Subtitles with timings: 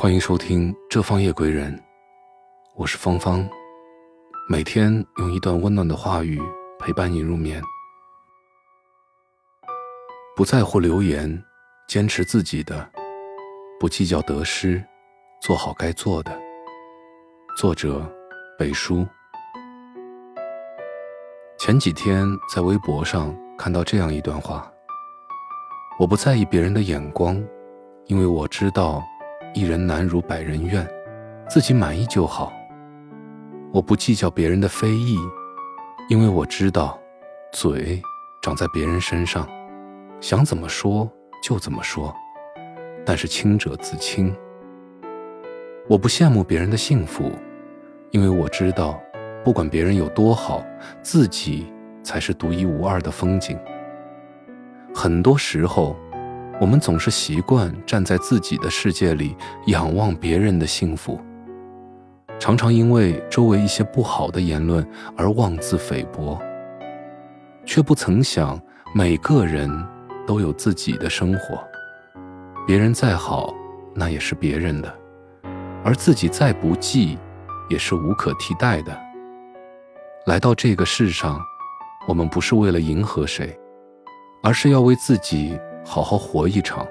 [0.00, 1.76] 欢迎收听《这方夜归人》，
[2.76, 3.44] 我是芳芳，
[4.48, 6.40] 每天用一段温暖的话语
[6.78, 7.60] 陪伴你入眠。
[10.36, 11.42] 不在乎流言，
[11.88, 12.88] 坚持自己的，
[13.80, 14.80] 不计较得失，
[15.42, 16.30] 做好该做的。
[17.56, 18.08] 作者：
[18.56, 19.04] 北叔。
[21.58, 22.24] 前几天
[22.54, 24.72] 在微博上看到这样一段话：
[25.98, 27.34] 我不在意别人的眼光，
[28.06, 29.02] 因为我知道。
[29.58, 30.88] 一人难如百人愿，
[31.48, 32.52] 自己满意就好。
[33.72, 35.18] 我不计较别人的非议，
[36.08, 36.96] 因为我知道，
[37.52, 38.00] 嘴
[38.40, 39.48] 长在别人身上，
[40.20, 41.10] 想怎么说
[41.42, 42.14] 就怎么说。
[43.04, 44.32] 但是清者自清。
[45.88, 47.32] 我不羡慕别人的幸福，
[48.12, 49.02] 因为我知道，
[49.42, 50.64] 不管别人有多好，
[51.02, 51.66] 自己
[52.04, 53.58] 才是独一无二的风景。
[54.94, 55.96] 很多时候。
[56.60, 61.20] 我们总是习惯站在自己的世界里仰望别人的幸福，
[62.36, 64.84] 常常因为周围一些不好的言论
[65.16, 66.36] 而妄自菲薄，
[67.64, 68.60] 却不曾想
[68.92, 69.70] 每个人
[70.26, 71.62] 都有自己的生活，
[72.66, 73.54] 别人再好
[73.94, 74.92] 那也是别人的，
[75.84, 77.16] 而自己再不济
[77.68, 78.98] 也是无可替代的。
[80.26, 81.40] 来到这个世上，
[82.08, 83.56] 我们不是为了迎合谁，
[84.42, 85.56] 而是要为自己。
[85.84, 86.86] 好好活一场，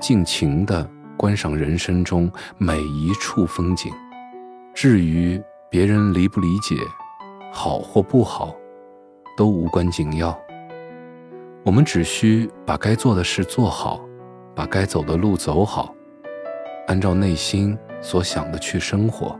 [0.00, 3.92] 尽情地观赏人生中每一处风景。
[4.74, 6.74] 至于别人理不理解，
[7.52, 8.54] 好或不好，
[9.36, 10.36] 都无关紧要。
[11.64, 14.00] 我们只需把该做的事做好，
[14.54, 15.94] 把该走的路走好，
[16.88, 19.38] 按照内心所想的去生活，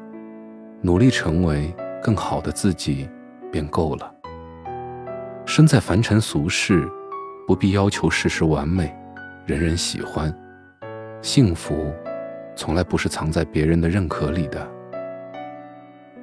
[0.83, 3.09] 努力成为更好的自己，
[3.51, 4.15] 便够了。
[5.47, 6.89] 身在凡尘俗世。
[7.47, 8.95] 不必要求事事完美，
[9.47, 10.33] 人人喜欢。
[11.21, 11.93] 幸福，
[12.55, 14.69] 从来不是藏在别人的认可里的。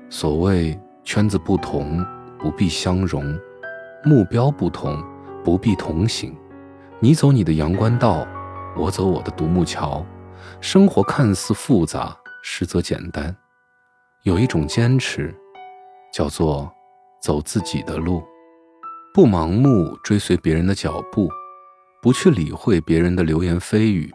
[0.09, 2.05] 所谓圈子不同，
[2.39, 3.23] 不必相容；
[4.03, 5.01] 目标不同，
[5.43, 6.35] 不必同行。
[6.99, 8.25] 你走你的阳关道，
[8.75, 10.05] 我走我的独木桥。
[10.61, 13.35] 生活看似复杂，实则简单。
[14.23, 15.33] 有一种坚持，
[16.11, 16.71] 叫做
[17.21, 18.23] 走自己的路。
[19.11, 21.29] 不盲目追随别人的脚步，
[21.99, 24.11] 不去理会别人的流言蜚语，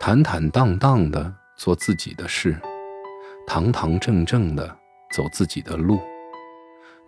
[0.00, 2.60] 坦坦荡荡的做自己的事，
[3.46, 4.66] 堂堂正正的
[5.14, 6.00] 走自己的路。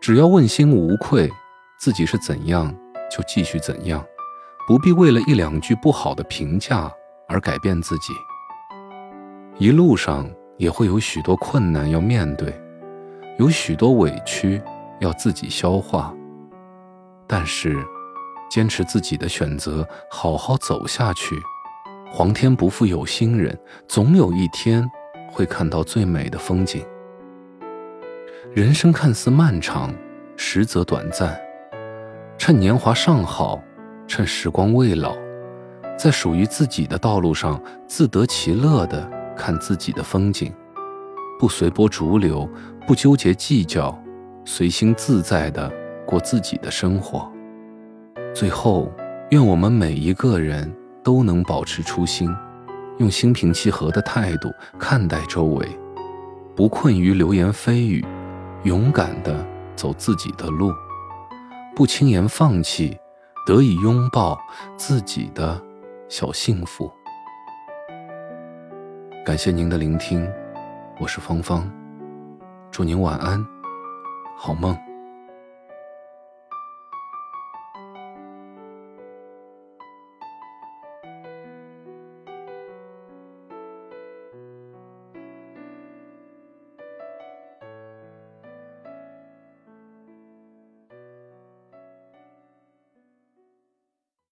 [0.00, 1.28] 只要问心无愧，
[1.80, 2.72] 自己是怎样
[3.10, 4.04] 就继续怎样，
[4.68, 6.88] 不必为了一两句不好的评价
[7.28, 8.12] 而改变自己。
[9.58, 12.56] 一路上也会有许多困难要面对，
[13.40, 14.62] 有许多委屈
[15.00, 16.14] 要自己消化。
[17.28, 17.76] 但是，
[18.50, 21.38] 坚持自己的选择，好好走下去。
[22.10, 23.56] 皇天不负有心人，
[23.86, 24.88] 总有一天
[25.30, 26.82] 会看到最美的风景。
[28.54, 29.94] 人生看似漫长，
[30.36, 31.38] 实则短暂。
[32.38, 33.62] 趁年华尚好，
[34.06, 35.14] 趁时光未老，
[35.98, 39.06] 在属于自己的道路上自得其乐的
[39.36, 40.50] 看自己的风景，
[41.38, 42.48] 不随波逐流，
[42.86, 44.02] 不纠结计较，
[44.46, 45.70] 随心自在的。
[46.08, 47.30] 过自己的生活。
[48.34, 48.90] 最后，
[49.28, 50.74] 愿我们每一个人
[51.04, 52.34] 都能保持初心，
[52.96, 55.68] 用心平气和的态度看待周围，
[56.56, 58.02] 不困于流言蜚语，
[58.62, 60.72] 勇敢的走自己的路，
[61.76, 62.96] 不轻言放弃，
[63.46, 64.40] 得以拥抱
[64.78, 65.60] 自己的
[66.08, 66.90] 小幸福。
[69.26, 70.26] 感谢您的聆听，
[70.98, 71.70] 我是芳芳，
[72.70, 73.44] 祝您晚安，
[74.38, 74.87] 好梦。